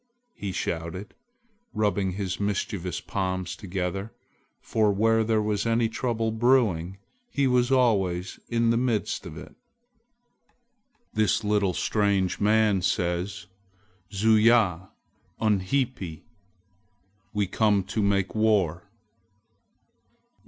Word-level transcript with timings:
he 0.33 0.51
shouted, 0.51 1.13
rubbing 1.75 2.13
his 2.13 2.39
mischievous 2.39 2.99
palms 2.99 3.55
together, 3.55 4.11
for 4.59 4.91
where 4.91 5.23
there 5.23 5.43
was 5.43 5.63
any 5.63 5.87
trouble 5.87 6.31
brewing, 6.31 6.97
he 7.29 7.45
was 7.45 7.71
always 7.71 8.39
in 8.49 8.71
the 8.71 8.77
midst 8.77 9.27
of 9.27 9.37
it. 9.37 9.53
"This 11.13 11.43
little 11.43 11.75
strange 11.75 12.39
man 12.39 12.81
says, 12.81 13.45
'Zuya 14.11 14.89
unhipi! 15.39 16.23
We 17.31 17.45
come 17.45 17.83
to 17.83 18.01
make 18.01 18.33
war!'" 18.33 18.89